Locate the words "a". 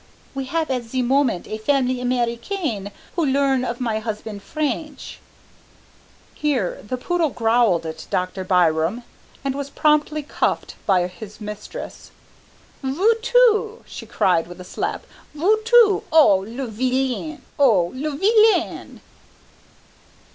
1.45-1.59, 14.59-14.63